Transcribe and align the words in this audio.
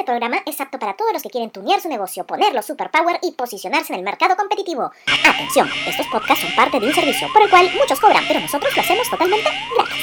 Este 0.00 0.12
programa 0.12 0.38
es 0.46 0.58
apto 0.58 0.78
para 0.78 0.94
todos 0.94 1.12
los 1.12 1.22
que 1.22 1.28
quieren 1.28 1.50
tunear 1.50 1.78
su 1.78 1.86
negocio, 1.90 2.26
ponerlo 2.26 2.62
superpower 2.62 3.18
y 3.22 3.32
posicionarse 3.32 3.92
en 3.92 3.98
el 3.98 4.02
mercado 4.02 4.34
competitivo. 4.34 4.90
Atención, 5.28 5.68
estos 5.86 6.06
podcasts 6.06 6.42
son 6.42 6.56
parte 6.56 6.80
de 6.80 6.86
un 6.86 6.94
servicio 6.94 7.28
por 7.34 7.42
el 7.42 7.50
cual 7.50 7.70
muchos 7.78 8.00
cobran, 8.00 8.24
pero 8.26 8.40
nosotros 8.40 8.74
lo 8.74 8.80
hacemos 8.80 9.10
totalmente 9.10 9.50
gratis. 9.76 10.02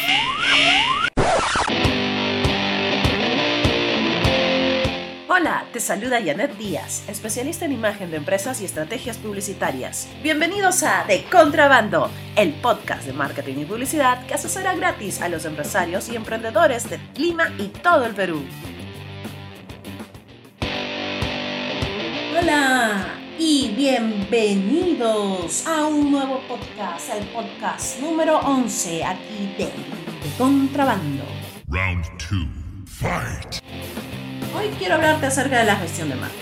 Hola, 5.28 5.66
te 5.74 5.80
saluda 5.80 6.22
Janet 6.24 6.56
Díaz, 6.58 7.10
especialista 7.10 7.66
en 7.66 7.72
imagen 7.72 8.12
de 8.12 8.18
empresas 8.18 8.62
y 8.62 8.66
estrategias 8.66 9.18
publicitarias. 9.18 10.08
Bienvenidos 10.22 10.84
a 10.84 11.06
De 11.06 11.26
Contrabando, 11.26 12.12
el 12.36 12.54
podcast 12.54 13.04
de 13.08 13.14
marketing 13.14 13.62
y 13.62 13.66
publicidad 13.66 14.28
que 14.28 14.36
asesora 14.36 14.76
gratis 14.76 15.24
a 15.24 15.30
los 15.30 15.46
empresarios 15.46 16.08
y 16.10 16.16
emprendedores 16.16 16.88
de 16.88 17.00
Lima 17.16 17.52
y 17.58 17.70
todo 17.70 18.06
el 18.06 18.14
Perú. 18.14 18.44
Hola 22.40 23.08
y 23.40 23.74
bienvenidos 23.76 25.66
a 25.66 25.86
un 25.86 26.12
nuevo 26.12 26.40
podcast, 26.48 27.10
el 27.16 27.26
podcast 27.30 28.00
número 28.00 28.38
11 28.40 29.04
aquí 29.04 29.56
de, 29.58 29.66
de 29.66 30.38
Contrabando. 30.38 31.24
Round 31.68 32.06
2. 32.30 32.48
Fight. 32.86 33.56
Hoy 34.56 34.68
quiero 34.78 34.96
hablarte 34.96 35.26
acerca 35.26 35.60
de 35.60 35.66
la 35.66 35.78
gestión 35.78 36.10
de 36.10 36.16
marca. 36.16 36.36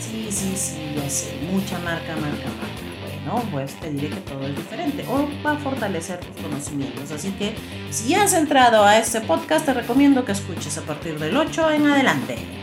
Sí, 0.00 0.26
sí, 0.30 0.52
sí, 0.54 0.92
ya 0.96 1.08
sé, 1.08 1.38
mucha 1.50 1.78
marca, 1.78 2.14
marca, 2.16 2.48
marca. 2.60 3.24
Bueno, 3.24 3.48
pues 3.50 3.74
te 3.80 3.90
diré 3.90 4.08
que 4.10 4.16
todo 4.16 4.46
es 4.46 4.54
diferente 4.54 5.06
o 5.08 5.28
va 5.44 5.52
a 5.52 5.58
fortalecer 5.58 6.20
tus 6.20 6.42
conocimientos. 6.42 7.10
Así 7.10 7.30
que 7.32 7.54
si 7.90 8.14
has 8.14 8.34
entrado 8.34 8.84
a 8.84 8.98
este 8.98 9.22
podcast, 9.22 9.64
te 9.64 9.72
recomiendo 9.72 10.26
que 10.26 10.32
escuches 10.32 10.76
a 10.76 10.82
partir 10.82 11.18
del 11.18 11.36
8 11.36 11.70
en 11.70 11.86
adelante. 11.86 12.61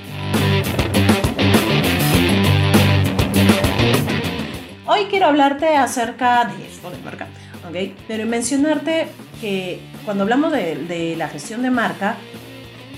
Hoy 4.92 5.06
quiero 5.06 5.28
hablarte 5.28 5.78
acerca 5.78 6.46
de 6.46 6.66
esto 6.66 6.90
de 6.90 6.98
marca, 6.98 7.28
¿ok? 7.70 7.94
Pero 8.08 8.26
mencionarte 8.26 9.08
que 9.40 9.82
cuando 10.04 10.24
hablamos 10.24 10.52
de, 10.52 10.78
de 10.78 11.16
la 11.16 11.28
gestión 11.28 11.62
de 11.62 11.70
marca, 11.70 12.18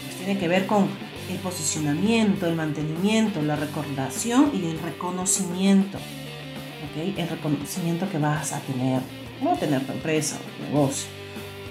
pues 0.06 0.16
tiene 0.16 0.40
que 0.40 0.48
ver 0.48 0.68
con 0.68 0.88
el 1.30 1.38
posicionamiento, 1.40 2.48
el 2.48 2.56
mantenimiento, 2.56 3.42
la 3.42 3.58
recordación 3.58 4.52
y 4.54 4.70
el 4.70 4.80
reconocimiento, 4.80 5.98
¿ok? 5.98 7.18
El 7.18 7.28
reconocimiento 7.28 8.10
que 8.10 8.20
vas 8.20 8.54
a 8.54 8.62
tener, 8.62 9.02
no 9.42 9.58
tener 9.58 9.86
tu 9.86 9.92
empresa 9.92 10.38
o 10.38 10.64
tu 10.64 10.72
negocio, 10.72 11.10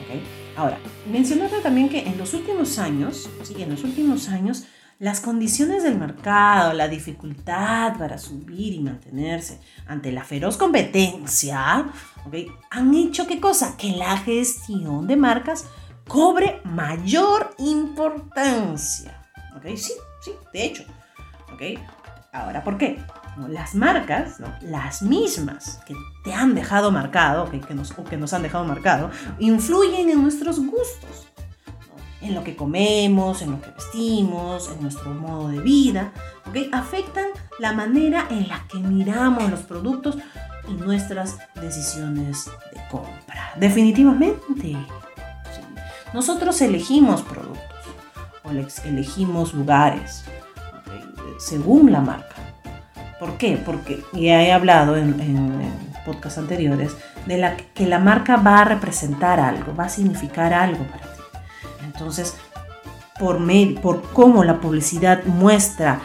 ¿ok? 0.05 0.21
Ahora, 0.59 0.79
mencionarte 1.11 1.61
también 1.63 1.89
que 1.89 2.01
en 2.01 2.19
los 2.19 2.35
últimos 2.35 2.79
años, 2.79 3.31
sí, 3.43 3.55
en 3.63 3.71
los 3.71 3.85
últimos 3.85 4.29
años, 4.29 4.67
las 5.01 5.20
condiciones 5.20 5.83
del 5.83 5.98
mercado, 5.98 6.75
la 6.75 6.87
dificultad 6.87 7.97
para 7.97 8.19
subir 8.19 8.75
y 8.75 8.81
mantenerse 8.81 9.59
ante 9.87 10.12
la 10.12 10.25
feroz 10.25 10.59
competencia, 10.59 11.87
¿okay? 12.27 12.48
han 12.70 12.95
hecho 12.95 13.27
qué 13.27 13.41
cosa? 13.41 13.79
Que 13.79 13.92
la 13.92 14.19
gestión 14.19 15.07
de 15.07 15.17
marcas 15.17 15.65
cobre 16.07 16.61
mayor 16.65 17.55
importancia. 17.59 19.27
¿ok? 19.57 19.75
Sí, 19.75 19.95
sí, 20.23 20.33
de 20.53 20.65
hecho. 20.67 20.84
¿ok? 21.55 21.81
Ahora, 22.35 22.62
¿por 22.62 22.77
qué? 22.77 23.03
Las 23.48 23.75
marcas, 23.75 24.39
¿no? 24.39 24.53
las 24.61 25.01
mismas 25.01 25.81
que 25.87 25.95
te 26.25 26.35
han 26.35 26.55
dejado 26.55 26.91
marcado, 26.91 27.45
¿okay? 27.45 27.61
que 27.61 27.73
nos, 27.73 27.91
o 27.92 28.05
que 28.05 28.19
nos 28.19 28.35
han 28.35 28.42
dejado 28.42 28.64
marcado, 28.64 29.11
influyen 29.39 30.11
en 30.11 30.20
nuestros 30.20 30.61
gustos 30.61 31.30
en 32.21 32.35
lo 32.35 32.45
que 32.45 32.57
comemos, 32.57 33.43
en 33.43 33.53
lo 33.53 33.61
que 33.61 33.71
vestimos, 33.71 34.71
en 34.71 34.83
nuestro 34.83 35.11
modo 35.13 35.49
de 35.49 35.61
vida. 35.61 36.13
Afectan 36.73 37.27
la 37.59 37.73
manera 37.73 38.27
en 38.31 38.49
la 38.49 38.65
que 38.69 38.79
miramos 38.79 39.51
los 39.51 39.61
productos 39.61 40.19
y 40.69 40.73
nuestras 40.73 41.39
decisiones 41.61 42.47
de 42.47 42.81
compra. 42.91 43.53
Definitivamente. 43.57 44.42
Sí. 44.61 44.77
Nosotros 46.13 46.61
elegimos 46.61 47.23
productos 47.23 47.63
o 48.42 48.51
elegimos 48.85 49.55
lugares 49.55 50.25
¿okay? 50.80 51.03
según 51.39 51.92
la 51.92 52.01
marca. 52.01 52.35
¿Por 53.19 53.36
qué? 53.36 53.61
Porque 53.64 54.03
ya 54.14 54.42
he 54.42 54.53
hablado 54.53 54.97
en, 54.97 55.20
en, 55.20 55.61
en 55.61 55.91
podcasts 56.05 56.39
anteriores 56.39 56.97
de 57.27 57.36
la, 57.36 57.57
que 57.57 57.86
la 57.86 57.98
marca 57.98 58.36
va 58.36 58.61
a 58.61 58.64
representar 58.64 59.41
algo, 59.41 59.75
va 59.75 59.85
a 59.85 59.89
significar 59.89 60.53
algo 60.53 60.85
para. 60.85 61.10
Entonces, 62.00 62.34
por, 63.18 63.38
por 63.83 64.02
cómo 64.12 64.42
la 64.42 64.58
publicidad 64.58 65.22
muestra 65.24 66.00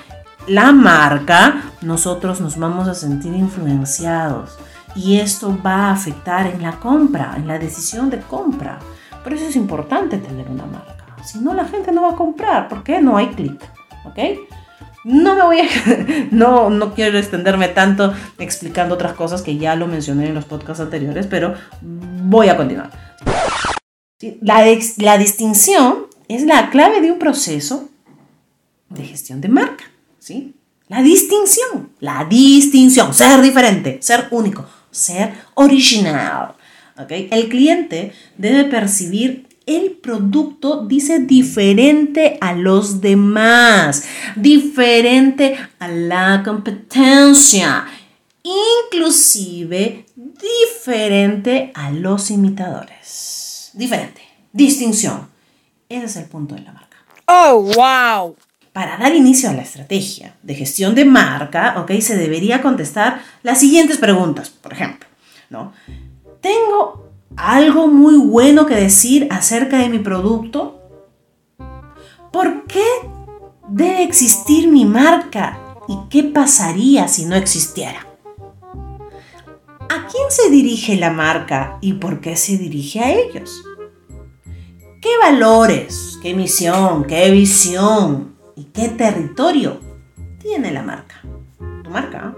la 0.45 0.73
marca, 0.73 1.72
nosotros 1.81 2.41
nos 2.41 2.57
vamos 2.59 2.89
a 2.89 2.94
sentir 2.94 3.33
influenciados 3.33 4.57
y 4.94 5.19
esto 5.19 5.57
va 5.66 5.88
a 5.88 5.91
afectar 5.91 6.47
en 6.47 6.61
la 6.61 6.73
compra, 6.73 7.33
en 7.38 7.47
la 7.47 7.57
decisión 7.57 8.09
de 8.09 8.19
compra. 8.19 8.79
Por 9.23 9.33
eso 9.33 9.45
es 9.45 9.56
importante 9.56 10.17
tener 10.17 10.50
una 10.50 10.66
marca. 10.66 11.16
Si 11.23 11.39
no, 11.39 11.53
la 11.53 11.66
gente 11.66 11.94
no 11.94 12.01
va 12.01 12.12
a 12.12 12.16
comprar. 12.16 12.67
¿Por 12.67 12.83
qué? 12.83 13.01
No 13.01 13.16
hay 13.16 13.27
clic. 13.29 13.59
¿Ok? 14.03 14.19
No 15.06 15.35
me 15.35 15.44
voy 15.44 15.59
a... 15.62 15.67
No, 16.31 16.69
no 16.69 16.94
quiero 16.94 17.17
extenderme 17.17 17.69
tanto 17.69 18.13
explicando 18.38 18.95
otras 18.95 19.13
cosas 19.13 19.41
que 19.41 19.57
ya 19.57 19.75
lo 19.75 19.88
mencioné 19.88 20.27
en 20.27 20.35
los 20.35 20.45
podcasts 20.45 20.81
anteriores, 20.81 21.25
pero 21.25 21.53
voy 21.81 22.50
a 22.50 22.57
continuar. 22.57 23.05
La, 24.42 24.66
la 24.98 25.18
distinción 25.18 26.08
es 26.30 26.44
la 26.44 26.70
clave 26.70 27.02
de 27.02 27.12
un 27.12 27.20
proceso 27.20 27.90
de 28.90 29.03
gestión 29.03 29.42
de 29.42 29.50
marca, 29.50 29.86
¿sí? 30.20 30.56
La 30.88 31.02
distinción, 31.02 31.90
la 32.00 32.25
distinción, 32.25 33.14
ser 33.14 33.42
diferente, 33.42 33.98
ser 34.02 34.28
único, 34.31 34.66
ser 34.92 35.34
original. 35.56 36.54
El 37.09 37.50
cliente 37.50 38.14
debe 38.38 38.66
percibir 38.66 39.48
el 39.66 39.92
producto, 39.92 40.86
dice, 40.86 41.20
diferente 41.20 42.38
a 42.40 42.54
los 42.54 43.02
demás, 43.02 44.06
diferente 44.36 45.58
a 45.80 45.88
la 45.88 46.42
competencia, 46.46 47.86
inclusive 48.44 50.06
diferente 50.16 51.72
a 51.74 51.90
los 51.92 52.30
imitadores. 52.30 53.44
Diferente, 53.75 54.22
distinción. 54.53 55.28
Ese 55.90 56.06
es 56.06 56.16
el 56.16 56.25
punto 56.25 56.56
de 56.56 56.62
la 56.62 56.72
marca. 56.72 56.97
¡Oh, 57.28 57.62
wow! 57.75 58.36
Para 58.72 58.97
dar 58.97 59.13
inicio 59.13 59.50
a 59.50 59.53
la 59.53 59.63
estrategia 59.63 60.36
de 60.44 60.56
gestión 60.56 60.96
de 60.96 61.03
marca, 61.03 61.75
¿ok? 61.78 61.91
Se 62.00 62.16
debería 62.16 62.62
contestar 62.62 63.22
las 63.44 63.59
siguientes 63.59 63.97
preguntas, 63.97 64.50
por 64.50 64.72
ejemplo, 64.72 65.08
¿no? 65.50 65.74
¿Tengo 66.41 67.09
algo 67.36 67.88
muy 67.88 68.18
bueno 68.18 68.66
que 68.66 68.75
decir 68.75 69.28
acerca 69.30 69.78
de 69.78 69.90
mi 69.90 70.00
producto? 70.00 70.81
¿Por 72.31 72.66
qué 72.68 72.86
debe 73.68 74.03
existir 74.03 74.69
mi 74.69 74.86
marca? 74.86 75.59
¿Y 75.90 75.97
qué 76.09 76.24
pasaría 76.24 77.09
si 77.09 77.25
no 77.25 77.36
existiera? 77.36 78.15
¿A 80.06 80.08
quién 80.08 80.30
se 80.30 80.52
dirige 80.52 80.98
la 80.98 81.10
marca 81.10 81.80
y 81.82 81.94
por 81.94 82.22
qué 82.22 82.36
se 82.36 82.60
dirige 82.60 83.00
a 83.00 83.12
ellos? 83.12 83.64
¿Qué 85.02 85.10
valores, 85.20 86.20
qué 86.22 86.36
misión, 86.36 87.06
qué 87.06 87.32
visión 87.32 88.36
y 88.56 88.66
qué 88.66 88.90
territorio 88.90 89.80
tiene 90.38 90.72
la 90.72 90.84
marca? 90.84 91.16
Tu 91.84 91.90
marca. 91.90 92.36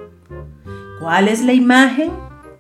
¿Cuál 1.01 1.27
es 1.27 1.43
la 1.43 1.51
imagen 1.51 2.13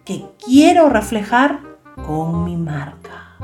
que 0.03 0.25
quiero 0.45 0.89
reflejar 0.89 1.61
con 2.05 2.43
mi 2.43 2.57
marca? 2.57 3.37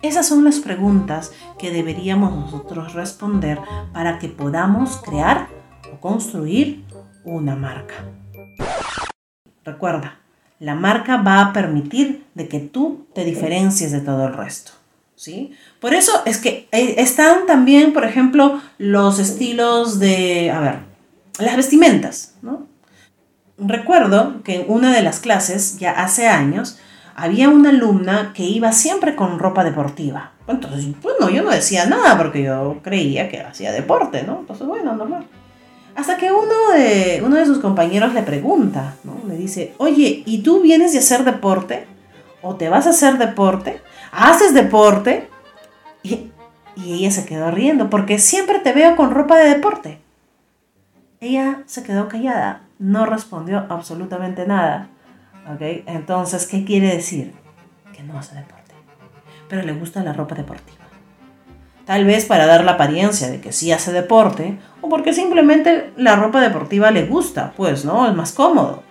Esas 0.00 0.26
son 0.26 0.42
las 0.42 0.58
preguntas 0.58 1.34
que 1.58 1.70
deberíamos 1.70 2.34
nosotros 2.34 2.94
responder 2.94 3.60
para 3.92 4.18
que 4.18 4.30
podamos 4.30 4.96
crear 5.04 5.48
o 5.92 6.00
construir 6.00 6.86
una 7.26 7.56
marca. 7.56 8.06
Recuerda, 9.64 10.22
la 10.62 10.76
marca 10.76 11.16
va 11.16 11.40
a 11.40 11.52
permitir 11.52 12.24
de 12.34 12.46
que 12.46 12.60
tú 12.60 13.04
te 13.14 13.24
diferencies 13.24 13.90
de 13.90 14.00
todo 14.00 14.28
el 14.28 14.32
resto. 14.32 14.70
¿Sí? 15.16 15.52
Por 15.80 15.92
eso 15.92 16.12
es 16.24 16.38
que 16.38 16.68
están 16.70 17.46
también, 17.46 17.92
por 17.92 18.04
ejemplo, 18.04 18.60
los 18.78 19.18
estilos 19.18 19.98
de, 19.98 20.52
a 20.52 20.60
ver, 20.60 20.78
las 21.40 21.56
vestimentas. 21.56 22.34
Recuerdo 23.58 24.42
que 24.44 24.60
en 24.60 24.64
una 24.68 24.92
de 24.92 25.02
las 25.02 25.18
clases, 25.18 25.78
ya 25.78 25.90
hace 25.90 26.28
años, 26.28 26.78
había 27.16 27.48
una 27.48 27.70
alumna 27.70 28.32
que 28.32 28.44
iba 28.44 28.70
siempre 28.70 29.16
con 29.16 29.40
ropa 29.40 29.64
deportiva. 29.64 30.30
Entonces, 30.46 30.94
bueno, 31.02 31.28
yo 31.28 31.42
no 31.42 31.50
decía 31.50 31.86
nada 31.86 32.16
porque 32.16 32.44
yo 32.44 32.78
creía 32.84 33.28
que 33.28 33.40
hacía 33.40 33.72
deporte, 33.72 34.22
¿no? 34.22 34.40
Entonces, 34.40 34.64
bueno, 34.64 34.94
normal. 34.94 35.26
Hasta 35.94 36.16
que 36.16 36.32
uno 36.32 36.70
de, 36.74 37.22
uno 37.24 37.36
de 37.36 37.46
sus 37.46 37.58
compañeros 37.58 38.14
le 38.14 38.22
pregunta, 38.22 38.96
¿no? 39.04 39.20
Le 39.28 39.36
dice, 39.36 39.74
oye, 39.78 40.22
¿y 40.24 40.42
tú 40.42 40.62
vienes 40.62 40.92
de 40.92 41.00
hacer 41.00 41.24
deporte? 41.24 41.86
¿O 42.40 42.56
te 42.56 42.68
vas 42.68 42.86
a 42.86 42.90
hacer 42.90 43.18
deporte? 43.18 43.80
¿Haces 44.10 44.54
deporte? 44.54 45.28
Y, 46.02 46.30
y 46.76 46.94
ella 46.94 47.10
se 47.10 47.26
quedó 47.26 47.50
riendo 47.50 47.90
porque 47.90 48.18
siempre 48.18 48.58
te 48.58 48.72
veo 48.72 48.96
con 48.96 49.10
ropa 49.10 49.38
de 49.38 49.50
deporte. 49.50 50.00
Ella 51.20 51.62
se 51.66 51.82
quedó 51.82 52.08
callada, 52.08 52.62
no 52.78 53.06
respondió 53.06 53.66
absolutamente 53.68 54.46
nada. 54.46 54.88
¿Ok? 55.52 55.60
Entonces, 55.86 56.46
¿qué 56.46 56.64
quiere 56.64 56.88
decir? 56.88 57.32
Que 57.92 58.02
no 58.02 58.18
hace 58.18 58.34
deporte. 58.34 58.74
Pero 59.48 59.62
le 59.62 59.72
gusta 59.72 60.02
la 60.02 60.12
ropa 60.12 60.34
deportiva. 60.34 60.81
Tal 61.84 62.04
vez 62.04 62.24
para 62.26 62.46
dar 62.46 62.64
la 62.64 62.72
apariencia 62.72 63.28
de 63.28 63.40
que 63.40 63.52
sí 63.52 63.72
hace 63.72 63.92
deporte, 63.92 64.58
o 64.80 64.88
porque 64.88 65.12
simplemente 65.12 65.92
la 65.96 66.16
ropa 66.16 66.40
deportiva 66.40 66.90
le 66.90 67.06
gusta, 67.06 67.52
pues, 67.56 67.84
¿no? 67.84 68.08
Es 68.08 68.14
más 68.14 68.32
cómodo. 68.32 68.82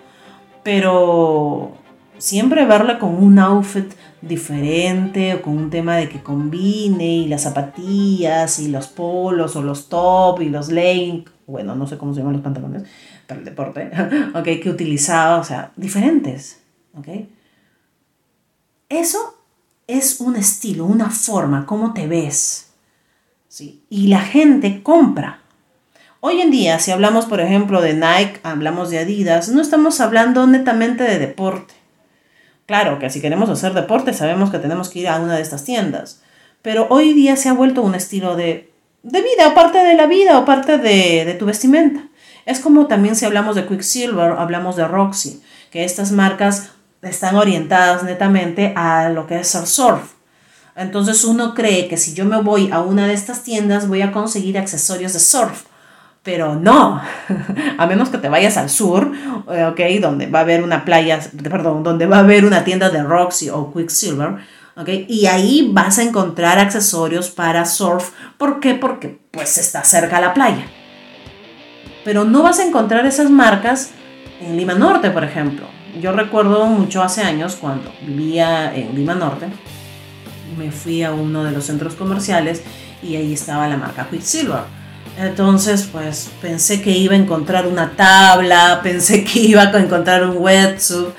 Pero 0.64 1.78
siempre 2.18 2.66
verla 2.66 3.00
con 3.00 3.16
un 3.16 3.40
outfit 3.40 3.92
diferente 4.22 5.34
o 5.34 5.42
con 5.42 5.58
un 5.58 5.70
tema 5.70 5.96
de 5.96 6.08
que 6.08 6.22
combine 6.22 7.16
y 7.16 7.28
las 7.28 7.44
zapatillas 7.44 8.60
y 8.60 8.68
los 8.68 8.88
polos 8.88 9.56
o 9.56 9.64
los 9.64 9.90
top 9.90 10.42
y 10.42 10.50
los 10.50 10.70
lane, 10.70 11.26
bueno, 11.48 11.76
no 11.76 11.88
sé 11.88 11.98
cómo 11.98 12.14
se 12.14 12.20
llaman 12.20 12.34
los 12.34 12.44
pantalones 12.44 12.84
para 13.28 13.40
el 13.40 13.46
deporte, 13.46 13.92
ok, 14.36 14.44
que 14.62 14.70
utilizaba, 14.70 15.40
o 15.40 15.44
sea, 15.44 15.72
diferentes, 15.76 16.62
ok. 16.98 17.08
Eso 18.88 19.38
es 19.88 20.20
un 20.20 20.36
estilo, 20.36 20.86
una 20.86 21.10
forma, 21.10 21.66
cómo 21.66 21.94
te 21.94 22.08
ves, 22.08 22.71
¿sí? 23.52 23.84
Y 23.90 24.08
la 24.08 24.22
gente 24.22 24.82
compra. 24.82 25.42
Hoy 26.22 26.40
en 26.40 26.52
día, 26.52 26.80
si 26.80 26.92
hablamos, 26.92 27.26
por 27.26 27.42
ejemplo, 27.42 27.82
de 27.82 27.94
Nike, 27.94 28.40
hablamos 28.44 28.90
de 28.90 29.00
Adidas, 29.00 29.50
no 29.50 29.62
estamos 29.62 30.00
hablando 30.00 30.48
netamente 30.48 31.04
de 31.04 31.20
deporte 31.20 31.74
Claro 32.72 33.00
que 33.00 33.10
si 33.10 33.20
queremos 33.20 33.50
hacer 33.50 33.74
deporte 33.74 34.14
sabemos 34.14 34.50
que 34.50 34.58
tenemos 34.58 34.88
que 34.88 35.00
ir 35.00 35.10
a 35.10 35.20
una 35.20 35.36
de 35.36 35.42
estas 35.42 35.66
tiendas, 35.66 36.22
pero 36.62 36.88
hoy 36.90 37.14
día 37.14 37.36
se 37.36 37.50
ha 37.50 37.54
vuelto 37.54 37.82
un 37.82 37.96
estilo 37.96 38.38
de, 38.38 38.72
de 39.04 39.22
vida, 39.22 39.54
parte 39.54 39.80
de 39.80 39.94
la 39.94 40.06
vida 40.06 40.40
o 40.40 40.46
parte 40.46 40.78
de, 40.78 41.26
de 41.26 41.34
tu 41.34 41.46
vestimenta. 41.46 42.08
Es 42.46 42.62
como 42.62 42.88
también 42.88 43.18
si 43.18 43.26
hablamos 43.26 43.58
de 43.58 43.66
Quicksilver, 43.66 44.36
hablamos 44.38 44.78
de 44.78 44.88
Roxy, 44.88 45.44
que 45.70 45.84
estas 45.84 46.14
marcas 46.14 46.70
están 47.02 47.36
orientadas 47.36 48.04
netamente 48.04 48.72
a 48.78 49.10
lo 49.10 49.28
que 49.28 49.42
es 49.42 49.54
el 49.54 49.68
surf. 49.68 50.14
Entonces 50.76 51.24
uno 51.24 51.54
cree 51.54 51.88
que 51.88 51.98
si 51.98 52.14
yo 52.14 52.26
me 52.26 52.42
voy 52.42 52.72
a 52.72 52.80
una 52.80 53.08
de 53.08 53.14
estas 53.14 53.44
tiendas 53.44 53.88
voy 53.88 54.02
a 54.02 54.12
conseguir 54.12 54.58
accesorios 54.58 55.14
de 55.14 55.20
surf. 55.20 55.64
Pero 56.24 56.56
no, 56.56 57.02
a 57.78 57.86
menos 57.88 58.10
que 58.10 58.20
te 58.20 58.30
vayas 58.30 58.56
al 58.56 58.70
sur, 58.70 59.12
eh, 59.52 59.66
¿ok? 59.66 60.02
Donde 60.02 60.28
va 60.28 60.40
a 60.40 60.42
haber 60.44 60.64
una 60.64 60.86
playa, 60.86 61.20
perdón, 61.42 61.84
donde 61.84 62.06
va 62.06 62.18
a 62.18 62.20
haber 62.20 62.46
una 62.46 62.64
tienda 62.64 62.90
de 62.90 63.02
Roxy 63.02 63.50
o 63.50 63.74
Quicksilver, 63.74 64.36
¿ok? 64.78 64.90
Y 65.08 65.26
ahí 65.26 65.70
vas 65.74 65.98
a 65.98 66.04
encontrar 66.04 66.60
accesorios 66.60 67.32
para 67.32 67.66
surf. 67.66 68.12
¿Por 68.38 68.60
qué? 68.60 68.76
Porque 68.76 69.20
pues 69.32 69.58
está 69.58 69.84
cerca 69.84 70.18
a 70.18 70.22
la 70.22 70.34
playa. 70.34 70.68
Pero 72.06 72.24
no 72.24 72.44
vas 72.44 72.60
a 72.60 72.66
encontrar 72.66 73.06
esas 73.06 73.30
marcas 73.30 73.92
en 74.40 74.58
Lima 74.58 74.74
Norte, 74.74 75.10
por 75.10 75.24
ejemplo. 75.24 75.66
Yo 76.00 76.12
recuerdo 76.14 76.66
mucho 76.66 77.02
hace 77.02 77.22
años 77.22 77.58
cuando 77.60 77.92
vivía 78.02 78.74
en 78.76 78.96
Lima 78.96 79.14
Norte, 79.14 79.48
me 80.58 80.72
fui 80.72 81.04
a 81.04 81.12
uno 81.12 81.44
de 81.44 81.52
los 81.52 81.66
centros 81.66 81.96
comerciales 81.96 82.62
y 83.02 83.16
ahí 83.16 83.34
estaba 83.34 83.68
la 83.68 83.78
marca 83.78 84.08
Quicksilver 84.10 84.82
entonces, 85.18 85.88
pues 85.92 86.32
pensé 86.42 86.82
que 86.82 86.92
iba 86.92 87.14
a 87.14 87.18
encontrar 87.18 87.68
una 87.68 87.92
tabla, 87.92 88.80
pensé 88.82 89.24
que 89.24 89.40
iba 89.40 89.64
a 89.64 89.80
encontrar 89.80 90.24
un 90.24 90.38
wetsuit 90.38 91.10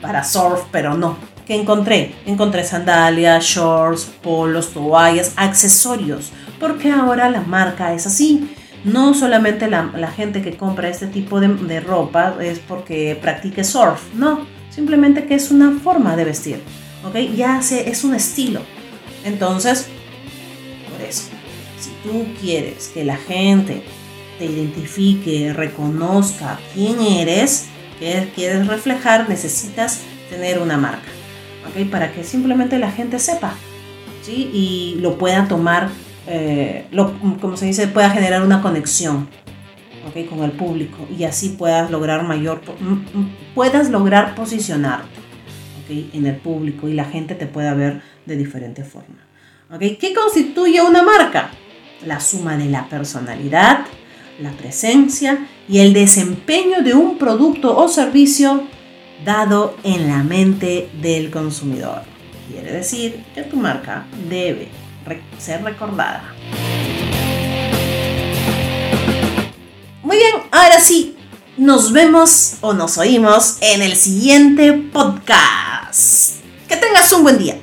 para 0.00 0.22
surf, 0.22 0.64
pero 0.70 0.96
no. 0.96 1.16
¿Qué 1.46 1.56
encontré? 1.56 2.14
Encontré 2.26 2.62
sandalias, 2.62 3.44
shorts, 3.44 4.04
polos, 4.22 4.70
toallas, 4.72 5.32
accesorios, 5.36 6.30
porque 6.60 6.90
ahora 6.90 7.30
la 7.30 7.40
marca 7.40 7.92
es 7.94 8.06
así. 8.06 8.54
No 8.84 9.14
solamente 9.14 9.68
la, 9.68 9.90
gente 10.14 10.42
que 10.42 10.56
compra 10.56 10.88
este 10.88 11.06
tipo 11.06 11.40
de, 11.40 11.48
de, 11.48 11.80
ropa 11.80 12.34
es 12.40 12.58
porque 12.58 13.16
practique 13.20 13.62
surf, 13.62 14.12
no, 14.14 14.44
simplemente 14.70 15.24
que 15.24 15.36
es 15.36 15.52
una 15.52 15.78
forma 15.82 16.16
de 16.16 16.24
vestir, 16.24 16.62
¿ok? 17.04 17.16
Ya 17.36 17.60
es 17.60 18.04
un 18.04 18.14
estilo. 18.14 18.60
Entonces, 19.24 19.86
por 20.90 21.06
eso 21.06 21.24
tú 22.02 22.26
quieres 22.40 22.88
que 22.88 23.04
la 23.04 23.16
gente 23.16 23.82
te 24.38 24.46
identifique, 24.46 25.52
reconozca 25.52 26.58
quién 26.74 27.00
eres, 27.00 27.66
qué 27.98 28.30
quieres 28.34 28.66
reflejar, 28.66 29.28
necesitas 29.28 30.00
tener 30.30 30.58
una 30.58 30.76
marca. 30.76 31.08
¿ok? 31.68 31.88
Para 31.90 32.12
que 32.12 32.24
simplemente 32.24 32.78
la 32.78 32.90
gente 32.90 33.18
sepa 33.18 33.54
¿sí? 34.22 34.50
y 34.52 34.98
lo 35.00 35.18
pueda 35.18 35.46
tomar, 35.48 35.88
eh, 36.26 36.86
como 37.40 37.56
se 37.56 37.66
dice, 37.66 37.86
pueda 37.88 38.10
generar 38.10 38.42
una 38.42 38.62
conexión 38.62 39.28
¿ok? 40.08 40.28
con 40.28 40.42
el 40.42 40.52
público 40.52 41.06
y 41.16 41.24
así 41.24 41.50
puedas 41.50 41.90
lograr 41.90 42.24
mayor, 42.24 42.62
puedas 43.54 43.90
lograr 43.90 44.34
posicionarte 44.34 45.21
en 45.88 46.26
el 46.26 46.36
público 46.36 46.88
y 46.88 46.94
la 46.94 47.04
gente 47.04 47.34
te 47.34 47.46
pueda 47.46 47.74
ver 47.74 48.02
de 48.26 48.36
diferente 48.36 48.84
forma. 48.84 49.26
¿Qué 49.78 50.12
constituye 50.14 50.82
una 50.82 51.02
marca? 51.02 51.50
la 52.06 52.20
suma 52.20 52.56
de 52.56 52.66
la 52.66 52.88
personalidad, 52.88 53.86
la 54.40 54.50
presencia 54.52 55.46
y 55.68 55.78
el 55.78 55.92
desempeño 55.92 56.82
de 56.82 56.94
un 56.94 57.18
producto 57.18 57.76
o 57.76 57.88
servicio 57.88 58.64
dado 59.24 59.76
en 59.84 60.08
la 60.08 60.22
mente 60.22 60.90
del 61.00 61.30
consumidor. 61.30 62.02
Quiere 62.50 62.72
decir 62.72 63.24
que 63.34 63.42
tu 63.42 63.56
marca 63.56 64.06
debe 64.28 64.68
ser 65.38 65.62
recordada. 65.62 66.34
Muy 70.02 70.16
bien, 70.16 70.34
ahora 70.50 70.80
sí, 70.80 71.16
nos 71.56 71.92
vemos 71.92 72.56
o 72.60 72.72
nos 72.72 72.98
oímos 72.98 73.58
en 73.60 73.82
el 73.82 73.94
siguiente 73.94 74.72
podcast. 74.72 75.71
Que 76.68 76.76
tengas 76.76 77.12
un 77.12 77.22
buen 77.22 77.38
día. 77.38 77.60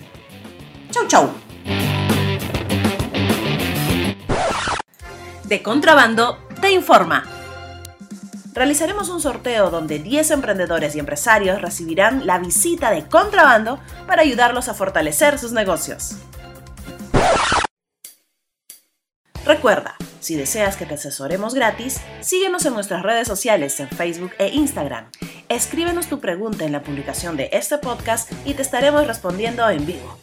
Chau, 0.91 1.07
chau. 1.07 1.29
de 5.49 5.63
Contrabando 5.63 6.37
te 6.61 6.71
informa. 6.71 7.25
Realizaremos 8.53 9.09
un 9.09 9.19
sorteo 9.19 9.71
donde 9.71 9.97
10 9.97 10.31
emprendedores 10.31 10.95
y 10.95 10.99
empresarios 10.99 11.61
recibirán 11.61 12.27
la 12.27 12.37
visita 12.37 12.91
de 12.91 13.07
Contrabando 13.07 13.79
para 14.05 14.21
ayudarlos 14.21 14.69
a 14.69 14.75
fortalecer 14.75 15.39
sus 15.39 15.51
negocios. 15.51 16.17
Recuerda, 19.43 19.95
si 20.19 20.35
deseas 20.35 20.77
que 20.77 20.85
te 20.85 20.93
asesoremos 20.93 21.55
gratis, 21.55 21.99
síguenos 22.21 22.65
en 22.65 22.73
nuestras 22.73 23.01
redes 23.01 23.27
sociales 23.27 23.79
en 23.79 23.89
Facebook 23.89 24.31
e 24.37 24.49
Instagram. 24.49 25.09
Escríbenos 25.49 26.05
tu 26.05 26.19
pregunta 26.19 26.63
en 26.63 26.71
la 26.71 26.83
publicación 26.83 27.35
de 27.35 27.49
este 27.53 27.79
podcast 27.79 28.31
y 28.45 28.53
te 28.53 28.61
estaremos 28.61 29.07
respondiendo 29.07 29.67
en 29.67 29.83
vivo. 29.83 30.19